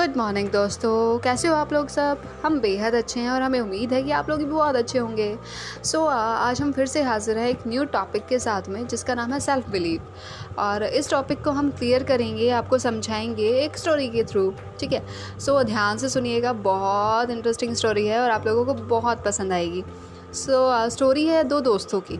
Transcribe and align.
Good 0.00 0.16
morning 0.16 0.48
दोस्तों। 0.48 1.18
कैसे 1.18 1.48
हो 1.48 1.54
आप 1.54 1.72
लोग 1.72 1.88
सब? 1.88 2.18
हम 2.44 2.60
बेहद 2.60 2.94
अच्छे 2.94 3.20
हैं 3.20 3.30
और 3.30 3.42
हमें 3.42 3.60
उम्मीद 3.60 3.92
है 3.92 4.02
कि 4.02 4.10
आप 4.10 4.30
लोग 4.30 4.38
भी 4.38 4.44
बहुत 4.44 4.76
अच्छे 4.76 4.98
होंगे। 4.98 5.38
सो 5.84 5.98
so, 5.98 6.12
आज 6.12 6.62
हम 6.62 6.72
फिर 6.72 6.86
से 6.86 7.02
हाजिर 7.02 7.38
हैं 7.38 7.48
एक 7.48 7.58
न्यू 7.66 7.84
टॉपिक 7.84 8.26
के 8.26 8.38
साथ 8.38 8.62
में 8.68 8.86
जिसका 8.86 9.14
नाम 9.14 9.32
है 9.32 9.40
सेल्फ 9.40 9.70
बिलीव 9.70 10.02
और 10.58 10.82
इस 10.82 11.10
टॉपिक 11.10 11.44
को 11.44 11.50
हम 11.50 11.70
क्लियर 11.70 12.02
करेंगे 12.02 12.50
आपको 12.50 12.78
समझाएँगे 12.78 13.48
एक 13.48 13.78
स्टोरी 13.78 14.08
के 14.08 14.24
थ्रू 14.24 14.54
ठीक 14.80 14.92
है? 14.92 15.06
सो 15.40 15.60
so, 15.60 15.66
ध्यान 15.66 15.98
से 15.98 16.08
सुनिएगा 16.08 16.52
बहुत 16.52 17.30
इंटरेस्टिंग 17.30 17.74
स्टोरी 17.74 18.06
है 18.06 18.20
और 18.20 18.30
आप 18.30 18.46
लोगों 18.46 18.64
को 18.64 18.74
बहुत 18.74 19.24
पसंद 19.24 19.52
आएगी। 19.52 19.84
सो 20.32 20.84
so, 20.84 20.88
स्टोरी 20.88 21.26
है 21.26 21.44
दो 21.44 21.60
दोस्तों 21.60 22.00
की। 22.00 22.16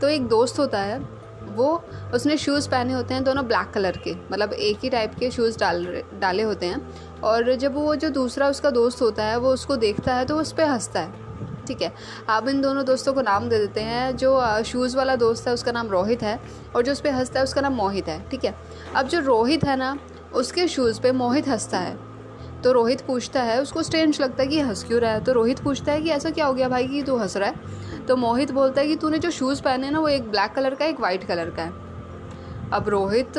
तो 0.00 0.08
एक 0.08 0.28
दोस्त 0.28 0.58
होता 0.58 0.78
है 0.78 1.13
वो 1.48 1.84
उसने 2.14 2.36
शूज़ 2.36 2.68
पहने 2.68 2.92
होते 2.92 3.14
हैं 3.14 3.24
दोनों 3.24 3.46
ब्लैक 3.46 3.70
कलर 3.70 3.96
के 3.96 4.14
मतलब 4.32 4.52
एक 4.52 4.78
ही 4.82 4.90
टाइप 4.90 5.14
के 5.14 5.30
शूज़ 5.30 5.58
डाल, 5.58 6.02
डाले 6.20 6.42
होते 6.42 6.66
हैं। 6.66 6.94
और 7.20 7.54
जब 7.54 7.74
वो 7.74 7.96
जो 7.96 8.08
दूसरा 8.08 8.48
उसका 8.48 8.70
दोस्त 8.70 9.02
होता 9.02 9.24
है, 9.24 9.36
वो 9.36 9.50
उसको 9.50 9.76
देखता 9.76 10.14
है 10.14 10.24
तो 10.24 10.40
उस 10.40 10.52
पर 10.52 10.64
हंसता 10.64 11.00
है। 11.00 11.24
ठीक 11.66 11.82
है? 11.82 11.92
आप 12.28 12.48
इन 12.48 12.60
दोनों 12.60 12.84
दोस्तों 12.84 13.12
को 13.12 13.20
नाम 13.20 13.48
दे 13.48 13.58
देते 13.58 13.80
हैं, 13.80 14.16
जो 14.16 14.62
शूज़ 14.62 14.96
वाला 14.96 15.16
दोस्त 15.16 15.48
है, 15.48 15.54
उसका 15.54 15.72
नाम 15.72 15.88
रोहित 15.88 16.22
है, 16.22 16.40
और 16.76 16.82
जो 16.82 16.92
उस 16.92 17.00
पर 17.00 17.10
हंसता 17.10 17.40
है, 17.40 17.44
उसका 17.44 17.60
नाम 17.60 17.72
मोहित 17.72 18.08
है। 18.08 18.28
ठीक 18.30 18.44
है? 18.44 18.54
अब 18.96 19.08
जो 19.08 19.20
रोहित 19.20 19.64
है 19.64 19.76
ना, 19.76 19.98
उसके 20.34 20.68
शूज़ 20.68 21.00
पे 21.00 21.12
मोहित 21.12 21.48
हंसता 21.48 21.78
है। 21.78 21.98
तो 22.64 22.72
रोहित 22.72 23.00
पूछता 23.00 23.42
है, 23.42 23.62
उसको 23.62 23.82
स्ट्रेंज 23.82 24.20
लगता 24.20 24.42
है 24.42 24.48
कि 24.48 24.60
हंस 24.60 24.84
क्यों 24.84 25.00
रहा 25.00 25.12
है? 25.12 25.24
तो 25.24 25.32
रोहित 25.32 25.58
पूछता 25.58 25.92
है 25.92 26.02
कि 26.02 26.10
ऐसा 26.10 26.30
क्या 26.30 26.46
हो 26.46 26.54
गया 26.54 26.68
भाई 26.68 26.86
कि 26.86 27.02
तू 27.02 27.16
हंस 27.16 27.36
रहा 27.36 27.48
है? 27.48 27.54
तो 28.08 28.16
मोहित 28.16 28.50
बोलता 28.50 28.80
है 28.80 28.86
कि 28.86 28.96
तूने 28.96 29.18
जो 29.18 29.30
शूज़ 29.30 29.62
पहने 29.62 29.90
ना, 29.90 30.00
वो 30.00 30.08
एक 30.08 30.30
ब्लैक 30.30 30.52
कलर 30.52 30.74
का 30.74 30.84
एक 30.84 31.00
वाइट 31.00 31.24
कलर 31.24 31.50
का 31.50 31.62
है। 31.62 31.82
अब 32.72 32.88
रोहित 32.88 33.32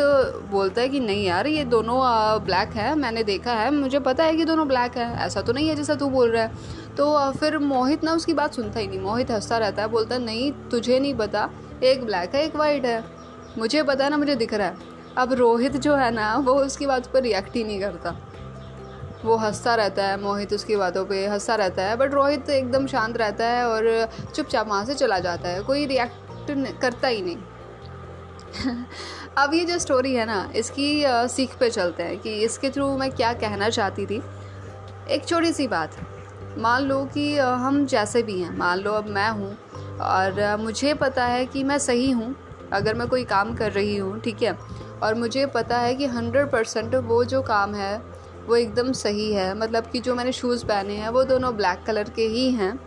बोलता 0.51 0.81
है 0.81 0.89
कि 0.89 0.99
नहीं 0.99 1.25
यार, 1.25 1.47
ये 1.47 1.63
दोनों 1.65 1.99
ब्लैक 2.45 2.69
है, 2.69 2.93
मैंने 2.95 3.23
देखा 3.23 3.53
है, 3.53 3.71
मुझे 3.71 3.99
पता 3.99 4.23
है 4.23 4.35
कि 4.35 4.45
दोनों 4.45 4.67
ब्लैक 4.67 4.97
है, 4.97 5.11
ऐसा 5.25 5.41
तो 5.41 5.53
नहीं 5.53 5.67
है 5.69 5.75
जैसा 5.75 5.95
तू 5.95 6.09
बोल 6.09 6.31
रहा 6.31 6.43
है। 6.43 6.95
तो 6.97 7.31
फिर 7.31 7.57
मोहित 7.57 8.03
ना 8.03 8.13
उसकी 8.13 8.33
बात 8.33 8.53
सुनता 8.53 8.79
ही 8.79 8.87
नहीं, 8.87 8.99
मोहित 8.99 9.31
हंसता 9.31 9.57
रहता 9.57 9.81
है, 9.81 9.87
बोलता 9.87 10.15
है, 10.15 10.21
नहीं, 10.21 10.51
तुझे 10.71 10.99
नहीं 10.99 11.13
पता, 11.13 11.49
एक 11.83 12.03
ब्लैक 12.05 12.35
है, 12.35 12.43
एक 12.43 12.55
वाइट 12.55 12.85
है, 12.85 13.03
मुझे 13.57 13.83
पता 13.83 14.03
है 14.03 14.09
ना, 14.09 14.17
मुझे 14.17 14.35
दिख 14.35 14.53
रहा 14.53 14.67
है। 14.67 14.93
अब 15.17 15.33
रोहित 15.33 15.77
जो 15.77 15.95
है 15.95 16.11
ना, 16.11 16.35
वो 16.37 16.53
उसकी 16.53 16.85
बात 16.85 17.07
पर 17.07 17.21
रिएक्ट 17.21 17.55
ही 17.55 17.63
नहीं 17.63 17.79
करता। 17.79 18.15
वो 19.25 19.35
हंसता 19.37 19.73
रहता 19.75 20.05
है, 20.05 20.19
मोहित 20.21 20.53
उसकी 20.53 20.75
बातों 20.75 21.05
पे 21.05 21.25
हंसता 21.27 21.55
रहता 21.55 21.83
है 21.83 21.95
बट 21.97 22.13
रोहित 22.13 22.49
एकदम 22.49 22.87
शांत 22.87 23.17
रहता 23.17 23.47
है 23.47 23.65
और 23.67 24.07
चुपचाप 24.35 24.67
वहाँ 24.67 24.85
से 24.85 24.95
चला 24.95 25.19
जाता 25.19 25.49
है। 25.49 25.61
कोई 25.63 25.85
रिएक्ट 25.85 26.81
करता 26.81 27.07
ही 27.07 27.21
नहीं। 27.21 27.37
अब 29.37 29.53
ये 29.53 29.63
जो 29.65 29.77
स्टोरी 29.79 30.13
है 30.13 30.25
ना, 30.25 30.51
इसकी 30.55 31.03
सीख 31.29 31.55
पे 31.59 31.69
चलते 31.69 32.03
हैं 32.03 32.17
कि 32.19 32.33
इसके 32.43 32.69
थ्रू 32.69 32.97
मैं 32.97 33.09
क्या 33.11 33.33
कहना 33.33 33.69
चाहती 33.69 34.05
थी। 34.05 34.21
एक 35.09 35.25
छोटी 35.27 35.51
सी 35.53 35.67
बात, 35.67 35.95
मान 36.57 36.83
लो 36.83 37.03
कि 37.13 37.37
हम 37.37 37.85
जैसे 37.85 38.23
भी 38.23 38.39
हैं, 38.41 38.57
मान 38.57 38.79
लो 38.79 38.91
अब 38.91 39.07
मैं 39.09 39.29
हूँ 39.29 39.57
और 40.01 40.55
मुझे 40.59 40.93
पता 40.93 41.25
है 41.25 41.45
कि 41.45 41.63
मैं 41.63 41.77
सही 41.79 42.09
हूँ, 42.11 42.35
अगर 42.73 42.95
मैं 42.95 43.07
कोई 43.07 43.23
काम 43.25 43.53
कर 43.55 43.71
रही 43.71 43.97
हूँ, 43.97 44.19
ठीक 44.19 44.43
है? 44.43 44.57
और 45.03 45.15
मुझे 45.15 45.45
पता 45.45 45.77
है 45.77 45.95
कि 45.95 46.05
हंड्रेड 46.05 46.49
परसेंट 46.51 46.95
वो 46.95 47.23
जो 47.23 47.41
काम 47.41 47.75
है 47.75 47.97
वो 48.47 48.55
एकदम 48.55 48.91
सही 48.93 49.31
है। 49.33 49.53
मतलब 49.57 49.87
कि 49.87 49.99
जो 49.99 50.15
मैंने 50.15 50.31
शूज़ 50.31 50.65
पहने 50.65 50.93
हैं, 50.93 51.09
वो 51.09 51.23
दोनों 51.23 51.55
ब्लैक 51.57 51.83
कलर 51.87 52.09
के 52.09 52.25
ही 52.27 52.49
हैं। 52.51 52.79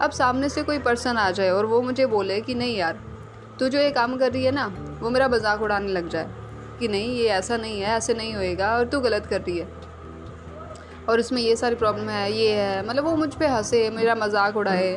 अब 0.00 0.10
सामने 0.10 0.48
से 0.48 0.62
कोई 0.62 0.78
पर्सन 0.78 1.16
आ 1.16 1.30
जाए 1.30 1.50
और 1.50 1.66
वो 1.66 1.80
मुझे 1.82 2.06
बोले 2.06 2.40
कि 2.40 2.54
नहीं 2.54 2.76
यार, 2.76 2.98
तू 3.58 3.68
जो 3.68 3.78
ये 3.78 3.90
काम 3.90 4.16
कर 4.16 4.32
रही 4.32 4.44
है 4.44 4.50
ना, 4.50 4.66
वो 5.00 5.10
मेरा 5.10 5.28
मज़ाक 5.28 5.62
उड़ाने 5.62 5.92
लग 5.92 6.08
जाए 6.08 6.28
कि 6.80 6.88
नहीं, 6.88 7.16
ये 7.16 7.28
ऐसा 7.28 7.56
नहीं 7.56 7.80
है, 7.80 7.96
ऐसे 7.96 8.14
नहीं 8.14 8.34
होएगा 8.34 8.76
और 8.76 8.84
तू 8.84 9.00
गलत 9.00 9.26
कर 9.26 9.40
रही 9.40 9.58
है। 9.58 9.68
और 11.08 11.20
इसमें 11.20 11.40
ये 11.42 11.56
सारी 11.56 11.74
प्रॉब्लम 11.74 12.08
है, 12.08 12.32
ये 12.32 12.52
है 12.52 12.86
मतलब 12.88 13.04
वो 13.04 13.16
मुझ 13.16 13.34
पर 13.34 13.46
हंसे, 13.46 13.88
मेरा 13.90 14.14
मज़ाक 14.14 14.56
उड़ाए। 14.56 14.94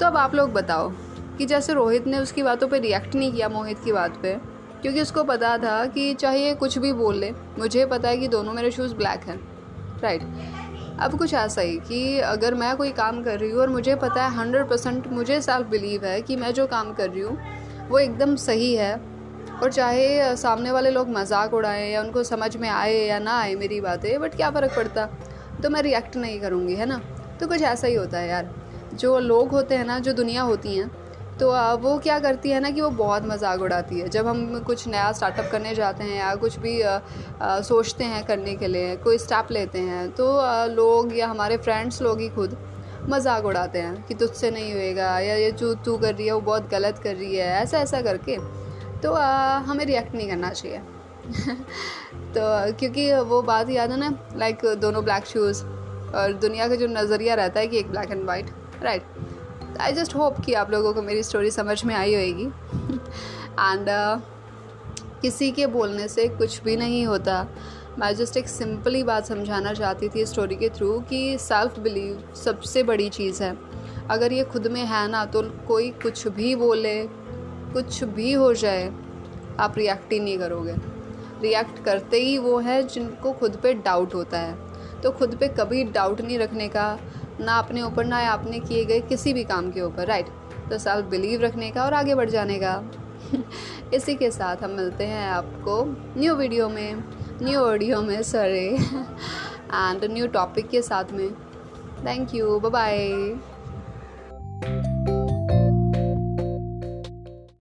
तो 0.00 0.06
अब 0.06 0.16
आप 0.16 0.34
लोग 0.34 0.52
बताओ 0.52 0.90
कि 1.38 1.46
जैसे 1.46 1.72
रोहित 1.74 2.06
ने 2.06 2.18
उसकी 2.18 2.42
बातों 2.42 2.68
पे 2.68 2.78
रिएक्ट 2.78 3.14
नहीं 3.14 3.32
किया, 3.32 3.48
मोहित 3.48 3.78
की 3.84 3.92
बात 3.92 4.16
पे 4.22 4.36
क्योंकि 4.84 5.00
उसको 5.00 5.22
पता 5.24 5.56
था 5.58 5.84
कि 5.86 6.12
चाहे 6.14 6.52
कुछ 6.54 6.76
भी 6.78 6.92
बोल 6.92 7.16
ले। 7.16 7.30
मुझे 7.58 7.84
पता 7.86 8.08
है 8.08 8.16
कि 8.16 8.26
दोनों 8.28 8.52
मेरे 8.52 8.70
शूज़ 8.70 8.94
ब्लैक 8.94 9.20
हैं। 9.20 9.36
राइट 10.02 10.22
अब 11.00 11.16
कुछ 11.18 11.32
ऐसा 11.34 11.60
ही 11.60 11.76
कि 11.78 12.18
अगर 12.20 12.54
मैं 12.54 12.76
कोई 12.76 12.90
काम 12.90 13.22
कर 13.22 13.38
रही 13.38 13.50
हूँ 13.50 13.60
और 13.60 13.68
मुझे 13.68 13.94
पता 13.94 14.24
है 14.24 14.34
हंड्रेड 14.36 14.68
परसेंट 14.68 15.06
मुझे 15.06 15.40
सेल्फ 15.40 15.66
बिलीव 15.66 16.04
है 16.04 16.20
कि 16.20 16.36
मैं 16.36 16.52
जो 16.54 16.66
काम 16.66 16.92
कर 16.92 17.08
रही 17.10 17.20
हूँ, 17.20 17.36
वो 17.90 17.98
एकदम 17.98 18.34
सही 18.36 18.74
है। 18.74 18.94
और 19.62 19.72
चाहे 19.72 20.36
सामने 20.36 20.70
वाले 20.70 20.90
लोग 20.90 21.08
मज़ाक 21.08 21.54
उड़ाएँ 21.54 21.90
या 21.92 22.00
उनको 22.00 22.22
समझ 22.22 22.56
में 22.56 22.68
आए 22.68 22.94
या 22.94 23.18
ना 23.18 23.38
आए 23.40 23.54
मेरी 23.54 23.80
बातें 23.80 24.20
बट 24.20 24.34
क्या 24.34 24.50
फ़र्क 24.50 24.76
पड़ता? 24.76 25.06
तो 25.62 25.70
मैं 25.70 25.82
रिएक्ट 25.82 26.16
नहीं 26.16 26.40
करूँगी, 26.40 26.74
है 26.74 26.86
ना? 26.86 27.00
तो 27.40 27.46
कुछ 27.46 27.62
ऐसा 27.62 27.86
ही 27.86 27.94
होता 27.94 28.18
है 28.18 28.28
यार। 28.28 28.50
जो 28.94 29.18
लोग 29.18 29.50
होते 29.50 29.74
हैं 29.74 29.84
ना, 29.84 29.98
जो 29.98 30.12
दुनिया 30.12 30.42
होती 30.42 30.76
हैं 30.76 31.03
तो 31.40 31.50
वो 31.78 31.96
क्या 31.98 32.18
करती 32.18 32.50
है 32.50 32.58
ना 32.60 32.70
कि 32.70 32.80
वो 32.80 32.88
बहुत 32.90 33.24
मज़ाक 33.26 33.60
उड़ाती 33.60 34.00
है। 34.00 34.08
जब 34.08 34.26
हम 34.26 34.58
कुछ 34.66 34.86
नया 34.88 35.10
स्टार्टअप 35.12 35.48
करने 35.52 35.74
जाते 35.74 36.04
हैं 36.04 36.18
या 36.18 36.34
कुछ 36.34 36.58
भी 36.58 36.80
आ, 36.82 36.98
आ, 37.42 37.60
सोचते 37.60 38.04
हैं 38.04 38.24
करने 38.24 38.54
के 38.54 38.68
लिए 38.68 38.94
कोई 38.96 39.18
स्टेप 39.18 39.48
लेते 39.52 39.78
हैं 39.78 40.10
तो 40.10 40.36
आ, 40.36 40.64
लोग 40.66 41.16
या 41.16 41.28
हमारे 41.28 41.56
फ्रेंड्स 41.56 42.00
लोग 42.02 42.20
ही 42.20 42.28
खुद 42.28 42.56
मज़ाक 43.10 43.44
उड़ाते 43.44 43.78
हैं 43.78 44.04
कि 44.06 44.14
तुझसे 44.14 44.50
नहीं 44.50 44.72
होएगा 44.72 45.18
या 45.20 45.34
ये 45.34 45.50
जो 45.52 45.74
तू 45.84 45.96
कर 45.98 46.14
रही 46.14 46.26
है 46.26 46.32
वो 46.32 46.40
बहुत 46.40 46.68
गलत 46.70 46.98
कर 46.98 47.16
रही 47.16 47.36
है 47.36 47.48
ऐसा 47.62 47.78
ऐसा 47.78 48.02
करके। 48.02 48.36
तो 49.00 49.12
आ, 49.12 49.58
हमें 49.58 49.84
रिएक्ट 49.84 50.14
नहीं 50.14 50.28
करना 50.28 50.50
चाहिए। 50.50 50.78
तो 52.34 52.72
क्योंकि 52.72 53.12
वो 53.24 53.42
बात 53.42 53.70
याद 53.70 53.90
है 53.90 53.98
ना 53.98 54.12
लाइक 54.36 54.64
दोनों 54.80 55.04
ब्लैक 55.04 55.26
शूज़ 55.26 55.64
और 56.14 56.32
दुनिया 56.40 56.68
का 56.68 56.74
जो 56.74 56.86
नज़रिया 56.86 57.34
रहता 57.34 57.60
है 57.60 57.66
कि 57.66 57.78
एक 57.78 57.90
black 57.90 58.10
and 58.10 58.24
white 58.24 58.50
right 58.82 59.02
I 59.80 59.92
just 59.92 60.14
hope 60.14 60.40
कि 60.40 60.54
आप 60.54 60.70
लोगों 60.70 60.92
को 60.92 61.02
मेरी 61.02 61.22
स्टोरी 61.22 61.50
समझ 61.50 61.84
में 61.84 61.94
आई 61.94 62.14
होएगी। 62.14 62.44
एंड 62.44 63.88
uh, 63.88 64.20
किसी 65.22 65.50
के 65.52 65.66
बोलने 65.66 66.08
से 66.08 66.26
कुछ 66.28 66.62
भी 66.62 66.76
नहीं 66.76 67.06
होता। 67.06 67.46
मैं 67.98 68.14
जस्ट 68.16 68.36
एक 68.36 68.48
सिंपली 68.48 69.02
बात 69.02 69.26
समझाना 69.26 69.72
चाहती 69.72 70.08
थी 70.08 70.24
स्टोरी 70.26 70.54
के 70.54 70.68
थ्रू 70.68 70.98
कि 71.00 71.36
सेल्फ 71.38 71.78
बिलीव 71.78 72.34
सबसे 72.34 72.82
बड़ी 72.82 73.08
चीज़ 73.08 73.42
है। 73.42 73.56
अगर 74.10 74.32
ये 74.32 74.44
खुद 74.44 74.66
में 74.66 74.84
है 74.84 75.06
ना 75.08 75.24
तो 75.24 75.42
कोई 75.68 75.90
कुछ 76.02 76.26
भी 76.28 76.54
बोले 76.56 77.02
कुछ 77.74 78.02
भी 78.04 78.32
हो 78.32 78.52
जाए 78.54 78.92
आप 79.58 79.78
रिएक्ट 79.78 80.12
ही 80.12 80.20
नहीं 80.20 80.38
करोगे। 80.38 80.74
रिएक्ट 81.42 81.84
करते 81.84 82.20
ही 82.20 82.36
वो 82.38 82.58
है 82.58 82.82
जिनको 82.82 83.32
खुद 83.32 83.56
पे 83.56 83.74
डाउट 83.74 84.14
होता 84.14 84.38
है। 84.38 84.56
तो 85.02 85.10
खुद 85.10 85.36
पे 85.36 85.48
कभी 85.48 85.84
डाउट 85.84 86.20
नहीं 86.20 86.38
रखने 86.38 86.68
का। 86.68 86.98
ना 87.40 87.58
अपने 87.58 87.82
ऊपर, 87.82 88.04
ना 88.04 88.18
आपने 88.30 88.58
किए 88.60 88.84
गए 88.84 89.00
किसी 89.00 89.32
भी 89.32 89.44
काम 89.44 89.70
के 89.70 89.80
ऊपर 89.80 90.06
राइट 90.06 90.26
तो 90.70 90.78
सेल्फ 90.78 91.06
बिलीव 91.06 91.40
रखने 91.40 91.70
का 91.70 91.84
और 91.84 91.94
आगे 91.94 92.14
बढ़ 92.14 92.30
जाने 92.30 92.58
का। 92.62 92.82
इसी 93.94 94.14
के 94.14 94.30
साथ 94.30 94.62
हम 94.62 94.70
मिलते 94.70 95.04
हैं 95.04 95.28
आपको 95.30 95.82
न्यू 96.18 96.34
वीडियो 96.34 96.68
में 96.68 96.94
न्यू 97.42 97.60
ऑडियो 97.60 98.00
में 98.02 98.22
सॉरी 98.22 98.66
एंड 98.66 100.04
न्यू 100.04 100.26
टॉपिक 100.28 100.68
के 100.68 100.82
साथ 100.82 101.12
में। 101.12 101.30
Thank 102.06 102.34
you 102.34 102.58
bye 102.60 102.70
bye 102.70 103.53